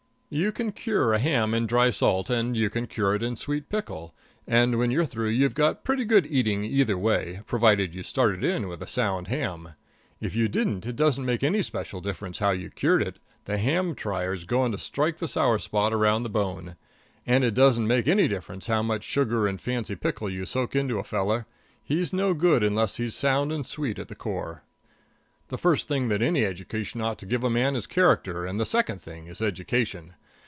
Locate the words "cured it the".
12.69-13.57